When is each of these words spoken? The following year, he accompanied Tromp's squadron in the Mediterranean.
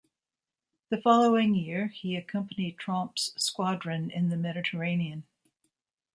The 0.89 0.99
following 0.99 1.53
year, 1.53 1.89
he 1.89 2.15
accompanied 2.15 2.79
Tromp's 2.79 3.33
squadron 3.37 4.09
in 4.09 4.29
the 4.29 4.35
Mediterranean. 4.35 5.25